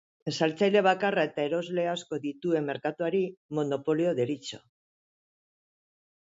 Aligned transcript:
Saltzaile 0.43 0.79
bakarra 0.85 1.25
eta 1.29 1.43
erosle 1.49 1.83
asko 1.91 2.19
dituen 2.23 2.65
merkatuari 2.71 3.21
monopolio 3.59 4.15
deritzo. 4.21 4.61